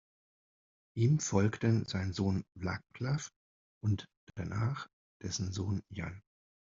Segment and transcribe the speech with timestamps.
[0.97, 3.29] Ihm folgten sein Sohn Václav
[3.83, 4.87] und danach
[5.21, 6.23] dessen Sohn Jan.